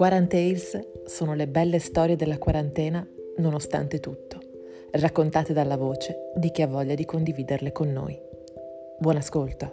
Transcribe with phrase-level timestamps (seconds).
[0.00, 3.06] Quarantales sono le belle storie della quarantena
[3.36, 4.38] nonostante tutto,
[4.92, 8.18] raccontate dalla voce di chi ha voglia di condividerle con noi.
[8.98, 9.70] Buon ascolto!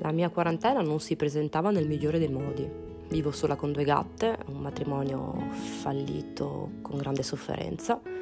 [0.00, 2.70] La mia quarantena non si presentava nel migliore dei modi.
[3.08, 5.32] Vivo sola con due gatte, un matrimonio
[5.80, 8.13] fallito con grande sofferenza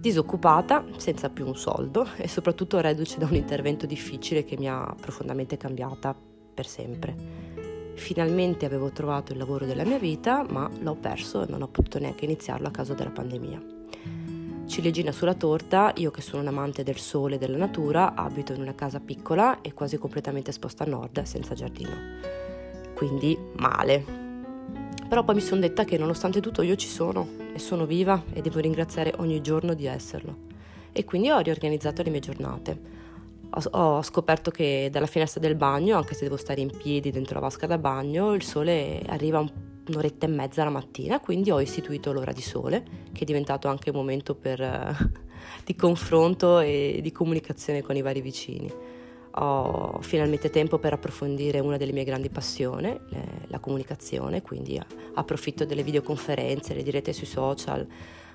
[0.00, 4.94] disoccupata, senza più un soldo e soprattutto reduce da un intervento difficile che mi ha
[5.00, 6.14] profondamente cambiata
[6.54, 7.46] per sempre.
[7.94, 11.98] Finalmente avevo trovato il lavoro della mia vita, ma l'ho perso e non ho potuto
[11.98, 13.76] neanche iniziarlo a causa della pandemia.
[14.66, 18.60] Ciliegina sulla torta, io che sono un amante del sole e della natura, abito in
[18.60, 21.96] una casa piccola e quasi completamente esposta a nord, senza giardino.
[22.94, 24.04] Quindi male,
[25.08, 27.26] però poi mi sono detta che nonostante tutto io ci sono
[27.58, 30.36] sono viva e devo ringraziare ogni giorno di esserlo.
[30.92, 32.96] E quindi ho riorganizzato le mie giornate.
[33.50, 37.34] Ho, ho scoperto che dalla finestra del bagno, anche se devo stare in piedi dentro
[37.34, 39.50] la vasca da bagno, il sole arriva un,
[39.88, 43.90] un'oretta e mezza la mattina, quindi ho istituito l'ora di sole, che è diventato anche
[43.90, 44.60] un momento per,
[45.64, 48.96] di confronto e di comunicazione con i vari vicini
[49.30, 52.98] ho finalmente tempo per approfondire una delle mie grandi passioni,
[53.46, 54.80] la comunicazione, quindi
[55.14, 57.86] approfitto delle videoconferenze, le dirette sui social,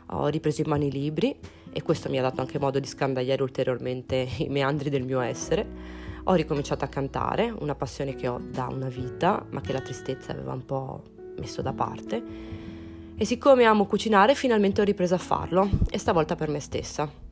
[0.08, 1.36] ho ripreso in mano i libri
[1.72, 5.66] e questo mi ha dato anche modo di scandagliare ulteriormente i meandri del mio essere.
[6.26, 10.32] Ho ricominciato a cantare, una passione che ho da una vita, ma che la tristezza
[10.32, 11.04] aveva un po'
[11.38, 12.24] messo da parte.
[13.16, 17.23] E siccome amo cucinare, finalmente ho ripreso a farlo, e stavolta per me stessa.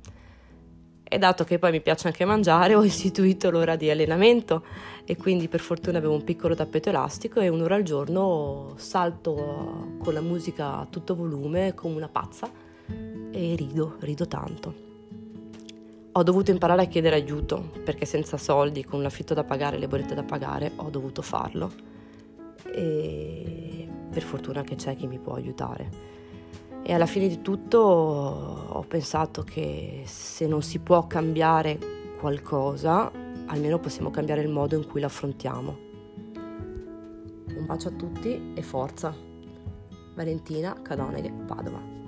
[1.13, 4.63] E dato che poi mi piace anche mangiare, ho istituito l'ora di allenamento
[5.03, 10.13] e quindi per fortuna avevo un piccolo tappeto elastico e un'ora al giorno salto con
[10.13, 12.49] la musica a tutto volume come una pazza
[12.87, 14.73] e rido, rido tanto.
[16.13, 19.89] Ho dovuto imparare a chiedere aiuto perché senza soldi, con l'affitto da pagare e le
[19.89, 21.73] bollette da pagare, ho dovuto farlo.
[22.73, 25.89] E per fortuna che c'è chi mi può aiutare.
[26.83, 31.77] E alla fine di tutto ho pensato che se non si può cambiare
[32.19, 33.11] qualcosa,
[33.45, 35.77] almeno possiamo cambiare il modo in cui lo affrontiamo.
[36.35, 39.15] Un bacio a tutti e forza.
[40.15, 42.00] Valentina Cadoneghe, Padova.